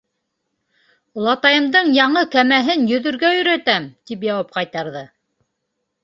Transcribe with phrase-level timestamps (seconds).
[1.17, 5.05] -Олатайымдың яңы кәмәһен йөҙөргә өйрәтәм,- тип яуап ҡайтарҙы.